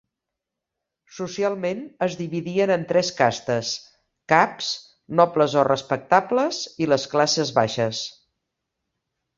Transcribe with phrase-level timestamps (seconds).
[1.17, 3.75] Socialment, es dividien en tres castes:
[4.35, 4.73] caps,
[5.21, 8.05] nobles o respectables, i les classes baixes.